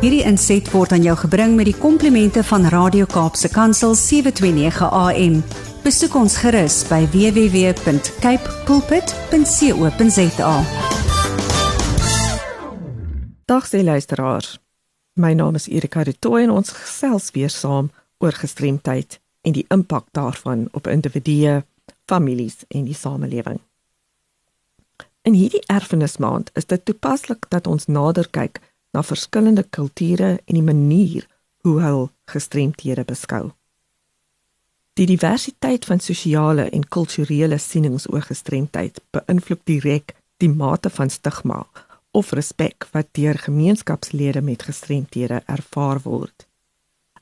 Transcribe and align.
Hierdie 0.00 0.22
inset 0.24 0.64
word 0.72 0.94
aan 0.96 1.02
jou 1.04 1.12
gebring 1.26 1.58
met 1.58 1.66
die 1.68 1.76
komplimente 1.76 2.40
van 2.48 2.62
Radio 2.72 3.04
Kaapse 3.04 3.50
Kansel 3.52 3.92
729 3.92 4.86
AM. 4.96 5.34
Besoek 5.84 6.14
ons 6.16 6.38
gerus 6.40 6.78
by 6.88 7.02
www.cape 7.12 8.54
pulpit.co.za. 8.64 10.54
Dag 13.44 13.68
se 13.68 13.84
luisteraars. 13.84 14.56
My 15.20 15.34
naam 15.36 15.60
is 15.60 15.68
Erika 15.68 16.04
de 16.08 16.16
Tooy 16.16 16.46
en 16.46 16.56
ons 16.56 16.72
gesels 16.72 17.28
weer 17.36 17.52
saam 17.52 17.92
oor 18.24 18.32
gestremdheid 18.32 19.20
en 19.44 19.52
die 19.52 19.66
impak 19.68 20.08
daarvan 20.16 20.68
op 20.72 20.88
individue, 20.88 21.60
families 22.08 22.64
en 22.72 22.88
die 22.88 22.96
samelewing. 22.96 23.60
In 25.28 25.36
hierdie 25.36 25.66
erfenismaand 25.68 26.50
is 26.56 26.64
dit 26.64 26.84
toepaslik 26.84 27.52
dat 27.52 27.68
ons 27.68 27.84
nader 27.86 28.32
kyk 28.32 28.64
na 28.92 29.02
verskillende 29.02 29.62
kulture 29.62 30.40
en 30.44 30.54
die 30.54 30.66
manier 30.66 31.26
hoe 31.62 31.80
hulle 31.80 32.08
gestremdhede 32.30 33.04
beskou. 33.04 33.50
Die 34.98 35.06
diversiteit 35.06 35.84
van 35.88 36.00
sosiale 36.00 36.66
en 36.70 36.88
kulturele 36.88 37.58
sienings 37.58 38.08
oor 38.10 38.24
gestremdheid 38.26 39.00
beïnvloed 39.14 39.62
direk 39.64 40.14
die 40.42 40.50
mate 40.50 40.90
van 40.90 41.10
stigma 41.10 41.62
of 42.10 42.32
respek 42.36 42.88
wat 42.92 43.12
deur 43.16 43.38
gemeenskapslede 43.38 44.42
met 44.42 44.66
gestremdhede 44.66 45.42
ervaar 45.46 46.00
word. 46.02 46.46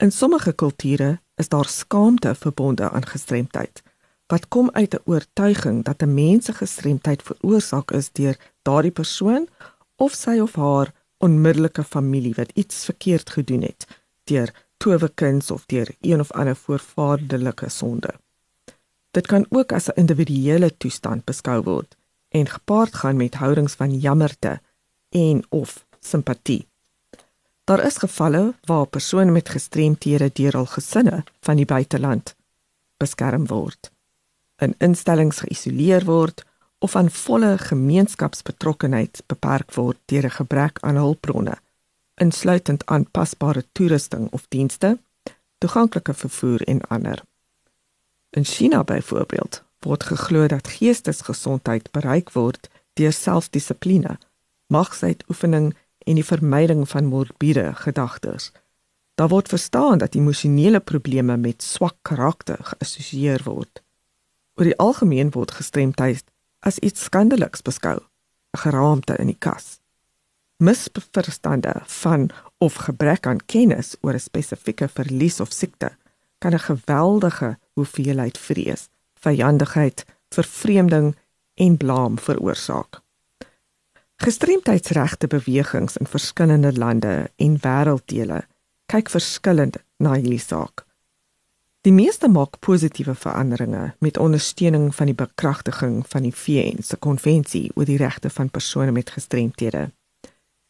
In 0.00 0.12
sommige 0.12 0.52
kulture 0.52 1.18
is 1.36 1.48
daar 1.48 1.68
skaamte 1.68 2.34
verbonde 2.34 2.90
aan 2.90 3.06
gestremdheid 3.06 3.82
wat 4.30 4.48
kom 4.48 4.70
uit 4.72 4.94
'n 4.94 5.02
oortuiging 5.04 5.84
dat 5.84 6.02
'n 6.02 6.14
mens 6.14 6.44
se 6.44 6.52
gestremdheid 6.52 7.22
veroorsaak 7.22 7.90
is 7.90 8.12
deur 8.12 8.36
daardie 8.62 8.96
persoon 9.00 9.48
of 9.96 10.12
sy 10.14 10.38
of 10.38 10.54
haar 10.54 10.92
onmiddellike 11.20 11.84
familie 11.84 12.34
wat 12.34 12.52
iets 12.54 12.84
verkeerd 12.84 13.30
gedoen 13.30 13.62
het 13.62 13.86
deur 14.24 14.52
towerkuns 14.76 15.50
of 15.50 15.66
deur 15.66 15.94
een 16.00 16.20
of 16.20 16.32
ander 16.32 16.56
voorvaderlike 16.56 17.68
sonde. 17.68 18.14
Dit 19.10 19.26
kan 19.26 19.46
ook 19.48 19.72
as 19.72 19.88
'n 19.88 19.98
individuele 20.00 20.76
toestand 20.76 21.24
beskou 21.24 21.62
word 21.62 21.96
en 22.28 22.46
gepaard 22.46 22.94
gaan 22.94 23.16
met 23.16 23.34
houdings 23.34 23.74
van 23.74 23.98
jammerte 23.98 24.60
en 25.08 25.44
of 25.48 25.86
simpatie. 26.00 26.68
Daar 27.64 27.84
is 27.84 27.96
gevalle 27.96 28.54
waar 28.64 28.86
persone 28.86 29.30
met 29.30 29.48
gestremthede 29.48 30.30
deur 30.32 30.52
hul 30.52 30.66
gesinne 30.66 31.24
van 31.40 31.56
die 31.56 31.64
buiteland 31.64 32.36
beskerm 32.96 33.46
word, 33.46 33.92
in 34.56 34.74
instellings 34.78 35.40
geïsoleer 35.40 36.04
word 36.04 36.44
of 36.80 36.96
aan 36.96 37.10
volle 37.10 37.58
gemeenskapsbetrokkenheid 37.58 39.22
beperk 39.26 39.74
word 39.74 39.98
deur 40.04 40.24
'n 40.24 40.38
gebrek 40.40 40.80
aan 40.80 40.96
hulpbronne, 40.96 41.56
insluitend 42.14 42.86
aanpasbare 42.86 43.64
toerusting 43.72 44.32
of 44.32 44.46
dienste, 44.48 44.98
toeganklike 45.58 46.14
vervoer 46.14 46.62
en 46.62 46.80
ander. 46.80 47.22
In 48.30 48.44
China 48.44 48.84
byvoorbeeld 48.84 49.62
word 49.78 50.02
geglo 50.02 50.46
dat 50.46 50.68
geestesgesondheid 50.68 51.90
bereik 51.90 52.32
word 52.32 52.68
deur 52.92 53.12
selfdissipline, 53.12 54.18
magsuitoefening 54.66 55.74
en 55.98 56.14
die 56.14 56.24
vermyding 56.24 56.88
van 56.88 57.04
morbiede 57.04 57.72
gedagtes. 57.74 58.52
Daar 59.14 59.28
word 59.28 59.48
verstaan 59.48 59.98
dat 59.98 60.14
emosionele 60.14 60.80
probleme 60.80 61.36
met 61.36 61.62
swak 61.62 61.96
karakter 62.02 62.58
geassosieer 62.60 63.42
word. 63.44 63.82
Oor 64.54 64.64
die 64.64 64.76
algemeen 64.76 65.30
word 65.30 65.50
gestremdheid 65.50 66.24
as 66.60 66.78
iets 66.78 67.02
skandeliks 67.02 67.62
beskou, 67.62 67.98
'n 68.54 68.58
geraamte 68.58 69.16
in 69.16 69.26
die 69.26 69.38
kas. 69.38 69.80
Misverstande 70.56 71.82
van 71.86 72.30
of 72.58 72.74
gebrek 72.74 73.26
aan 73.26 73.46
kennis 73.46 73.96
oor 74.00 74.14
'n 74.14 74.20
spesifieke 74.20 74.88
verlies 74.88 75.40
of 75.40 75.52
siekte 75.52 75.90
kan 76.38 76.52
'n 76.52 76.58
geweldige 76.58 77.58
hoeveelheid 77.74 78.38
vrees, 78.38 78.88
vyandigheid, 79.14 80.04
vervreemding 80.28 81.16
en 81.54 81.76
blaam 81.76 82.18
veroorsaak. 82.18 83.00
Gestremdheidsregte 84.16 85.26
bewegings 85.26 85.96
in 85.96 86.06
verskillende 86.06 86.72
lande 86.78 87.30
en 87.36 87.58
wêrelddele 87.60 88.46
kyk 88.86 89.08
verskillend 89.08 89.76
na 89.96 90.12
hierdie 90.12 90.38
saak. 90.38 90.84
Die 91.80 91.92
meeste 91.92 92.28
maak 92.28 92.58
positiewe 92.60 93.14
veranderinge 93.14 93.94
met 94.04 94.18
ondersteuning 94.20 94.90
van 94.94 95.08
die 95.08 95.14
bekragtiging 95.16 96.02
van 96.06 96.26
die 96.26 96.34
VN 96.36 96.82
se 96.84 96.98
konvensie 97.00 97.70
oor 97.74 97.86
die 97.88 97.96
regte 97.96 98.28
van 98.30 98.50
persone 98.52 98.92
met 98.92 99.10
gestremthede. 99.10 99.86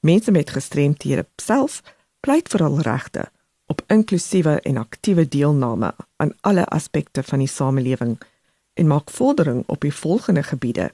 Mense 0.00 0.32
met 0.32 0.50
gestremthede 0.50 1.26
self 1.36 1.82
pleit 2.24 2.48
vir 2.48 2.64
hul 2.64 2.80
regte 2.86 3.26
op 3.68 3.82
inklusiewe 3.92 4.54
en 4.64 4.80
aktiewe 4.80 5.26
deelname 5.28 5.92
aan 6.16 6.32
alle 6.40 6.64
aspekte 6.72 7.22
van 7.22 7.44
die 7.44 7.52
samelewing 7.52 8.16
en 8.80 8.88
maak 8.88 9.12
vordering 9.12 9.60
op 9.66 9.84
die 9.84 9.92
volgende 9.92 10.42
gebiede: 10.42 10.88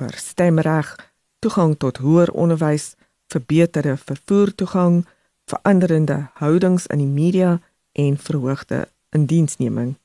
oor 0.00 0.16
stemreg, 0.16 0.96
toegang 1.44 1.76
tot 1.76 2.00
hoër 2.00 2.32
onderwys, 2.32 2.94
verbeterde 3.28 3.96
vervoertoegang, 3.96 5.04
veranderende 5.44 6.26
houdings 6.40 6.86
in 6.86 7.04
die 7.04 7.12
media 7.20 7.60
en 7.92 8.16
verhoogde 8.18 8.86
indiensneming. 9.12 9.96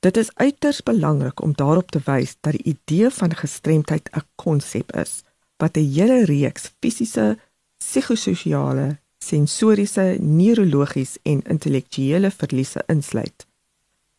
Dit 0.00 0.16
is 0.16 0.34
uiters 0.34 0.82
belangrik 0.82 1.42
om 1.42 1.52
daarop 1.52 1.90
te 1.90 2.00
wys 2.04 2.36
dat 2.40 2.56
die 2.56 2.74
idee 2.74 3.10
van 3.10 3.34
gestremdheid 3.36 4.08
'n 4.16 4.24
konsep 4.34 4.92
is 4.96 5.22
wat 5.56 5.76
'n 5.76 5.92
hele 5.92 6.24
reeks 6.24 6.72
fisiese, 6.80 7.38
psigososiale, 7.78 8.98
sensoriese, 9.18 10.16
neurologies 10.20 11.18
en 11.22 11.42
intellektuele 11.42 12.30
verliese 12.30 12.82
insluit. 12.86 13.46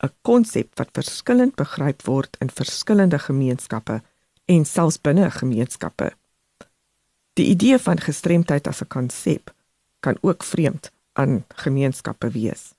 'n 0.04 0.14
Konsep 0.22 0.78
wat 0.78 0.90
verskillend 0.92 1.56
begryp 1.56 2.02
word 2.06 2.38
in 2.40 2.50
verskillende 2.50 3.20
gemeenskappe 3.20 4.02
en 4.46 4.66
selfs 4.66 5.02
binne 5.02 5.32
gemeenskappe. 5.32 6.12
Die 7.34 7.46
idee 7.46 7.78
van 7.80 8.00
gestremdheid 8.00 8.68
as 8.68 8.82
'n 8.82 8.88
konsep 8.88 9.54
kan 10.00 10.18
ook 10.22 10.44
vreemd 10.44 10.92
aan 11.14 11.46
gemeenskappe 11.56 12.30
wees. 12.30 12.74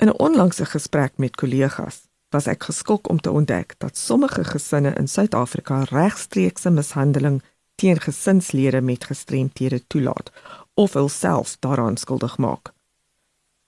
In 0.00 0.08
'n 0.08 0.18
onlangse 0.18 0.64
gesprek 0.64 1.12
met 1.16 1.36
kollegas 1.36 1.96
was 2.28 2.46
ek 2.46 2.62
geskok 2.62 3.08
om 3.08 3.20
te 3.20 3.30
ontdek 3.30 3.74
dat 3.78 3.96
sommige 3.96 4.44
gesinne 4.44 4.92
in 4.94 5.08
Suid-Afrika 5.08 5.82
regstreekse 5.82 6.70
mishandeling 6.70 7.42
teen 7.74 8.00
gesinslede 8.00 8.80
met 8.80 9.04
gestremthede 9.04 9.86
toelaat 9.86 10.32
of 10.74 10.92
hulself 10.92 11.56
daaraan 11.58 11.96
skuldig 11.96 12.38
maak. 12.38 12.72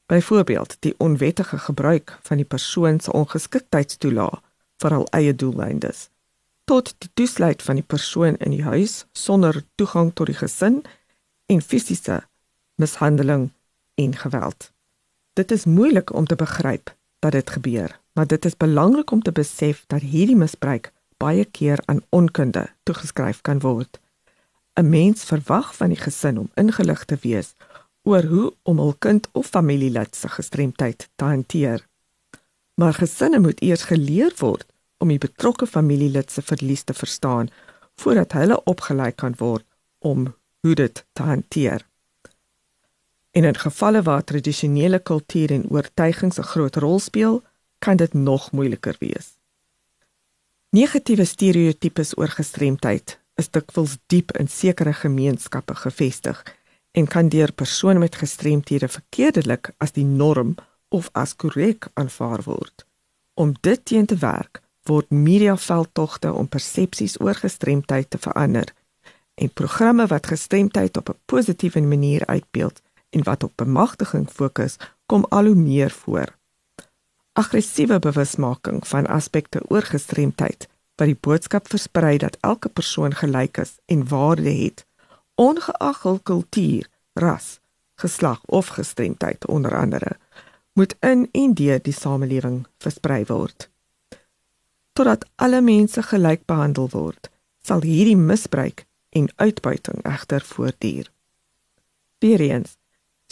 Byvoorbeeld, 0.07 0.77
die 0.81 0.95
onwettige 0.99 1.59
gebruik 1.59 2.19
van 2.23 2.37
die 2.37 2.47
persoon 2.47 3.01
se 3.01 3.13
ongeskiktheidstoelaat 3.13 4.43
vir 4.77 4.91
hul 4.91 5.07
eie 5.11 5.35
doeleindes 5.35 6.09
tot 6.65 6.95
die 6.99 7.11
toesluit 7.15 7.63
van 7.63 7.75
die 7.75 7.85
persoon 7.85 8.37
in 8.37 8.51
die 8.51 8.65
huis 8.65 9.05
sonder 9.13 9.65
toegang 9.75 10.15
tot 10.15 10.27
die 10.27 10.37
gesin 10.37 10.83
en 11.47 11.63
fisiese 11.63 12.23
mishandeling 12.81 13.51
en 13.95 14.17
geweld. 14.17 14.73
Dit 15.33 15.51
is 15.51 15.65
moeilik 15.65 16.13
om 16.15 16.27
te 16.27 16.37
begryp 16.37 16.97
dat 17.19 17.33
dit 17.33 17.51
gebeur, 17.51 18.01
maar 18.13 18.27
dit 18.27 18.45
is 18.45 18.57
belangrik 18.57 19.11
om 19.11 19.23
te 19.23 19.33
besef 19.33 19.85
dat 19.87 20.01
hierdie 20.01 20.37
misbruik 20.37 20.93
baie 21.17 21.45
keer 21.45 21.81
aan 21.85 22.03
onkunde 22.09 22.67
toegeskryf 22.83 23.41
kan 23.41 23.61
word. 23.61 24.01
'n 24.75 24.89
Mens 24.89 25.25
verwag 25.25 25.77
van 25.77 25.89
die 25.89 26.01
gesin 26.01 26.39
om 26.39 26.51
ingelig 26.55 27.05
te 27.05 27.17
wees 27.21 27.55
oor 28.03 28.25
hoe 28.25 28.53
om 28.63 28.79
hul 28.79 28.95
kind 28.99 29.29
of 29.33 29.47
familielid 29.47 30.17
se 30.17 30.29
gestremdheid 30.29 31.09
te 31.15 31.25
hanteer. 31.25 31.87
Maar 32.75 32.95
gesinne 32.95 33.39
moet 33.39 33.63
eers 33.63 33.83
geleer 33.83 34.33
word 34.39 34.67
om 34.99 35.09
die 35.09 35.19
betrokke 35.19 35.67
familielid 35.67 36.31
se 36.31 36.43
verlies 36.43 36.83
te 36.83 36.95
verstaan 36.95 37.49
voordat 37.95 38.33
hulle 38.33 38.65
opgelei 38.65 39.13
kan 39.13 39.35
word 39.39 39.65
om 39.99 40.35
hoe 40.61 40.75
dit 40.75 41.05
te 41.13 41.23
hanteer. 41.23 41.92
En 43.33 43.45
in 43.45 43.57
gevalle 43.57 44.03
waar 44.03 44.25
tradisionele 44.25 44.99
kultuur 44.99 45.51
en 45.51 45.71
oortuigings 45.71 46.39
'n 46.39 46.51
groot 46.53 46.77
rol 46.77 46.99
speel, 46.99 47.43
kan 47.79 47.97
dit 47.97 48.13
nog 48.13 48.51
moeiliker 48.53 48.97
wees. 48.99 49.37
Negatiewe 50.71 51.25
stereotypes 51.25 52.17
oor 52.19 52.29
gestremdheid 52.29 53.19
is 53.35 53.51
dikwels 53.51 53.97
diep 54.07 54.37
in 54.41 54.49
sekere 54.49 54.93
gemeenskappe 54.93 55.75
gevestig 55.75 56.43
en 56.91 57.07
kan 57.07 57.29
deur 57.29 57.53
persone 57.53 57.99
met 57.99 58.17
gestremthede 58.17 58.89
verkeerdelik 58.89 59.71
as 59.79 59.93
die 59.93 60.05
norm 60.05 60.55
of 60.89 61.09
as 61.13 61.37
korrek 61.37 61.89
aanvaar 61.95 62.43
word. 62.45 62.87
Om 63.35 63.55
dit 63.61 63.85
teen 63.85 64.07
te 64.07 64.17
werk, 64.17 64.61
word 64.89 65.11
mediaveldtogte 65.11 66.33
om 66.33 66.49
persepsies 66.49 67.21
oor 67.21 67.35
gestremdheid 67.35 68.11
te 68.11 68.19
verander 68.19 68.73
en 69.35 69.53
programme 69.53 70.07
wat 70.07 70.27
gestremdheid 70.27 70.97
op 70.97 71.09
'n 71.09 71.21
positiewe 71.25 71.81
manier 71.81 72.27
uitbeeld 72.27 72.83
en 73.13 73.25
wat 73.29 73.45
op 73.45 73.53
bemagtiging 73.61 74.29
fokus, 74.31 74.77
kom 75.07 75.27
al 75.29 75.45
hoe 75.51 75.55
meer 75.55 75.91
voor. 75.91 76.35
Aggressiewe 77.33 77.99
bewusmaking 77.99 78.87
van 78.89 79.07
aspekte 79.07 79.61
oor 79.69 79.83
gestremdheid 79.83 80.69
wat 81.01 81.09
die 81.09 81.19
boodskap 81.21 81.69
versprei 81.69 82.19
dat 82.19 82.37
elke 82.41 82.69
persoon 82.69 83.15
gelyk 83.15 83.57
is 83.63 83.79
en 83.87 84.09
waarde 84.09 84.53
het, 84.53 84.85
ongeag 85.35 86.03
hul 86.03 86.19
kultuur, 86.23 86.89
ras, 87.13 87.59
geslag 87.95 88.41
of 88.47 88.67
gestremdheid 88.77 89.47
onder 89.47 89.77
andere 89.77 90.17
moet 90.73 90.95
in 91.01 91.29
en 91.33 91.55
deur 91.55 91.81
die 91.83 91.93
samelewing 91.93 92.67
versprei 92.79 93.25
word. 93.29 93.69
Totdat 94.93 95.27
alle 95.37 95.61
mense 95.61 96.03
gelyk 96.03 96.45
behandel 96.49 96.89
word, 96.93 97.29
sal 97.65 97.85
hierdie 97.85 98.17
misbruik 98.17 98.85
en 99.13 99.29
uitbuiting 99.37 100.01
egter 100.09 100.45
voortduur. 100.45 101.11
Weereens, 102.19 102.77